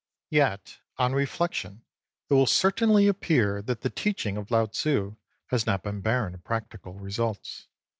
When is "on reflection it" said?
0.97-2.33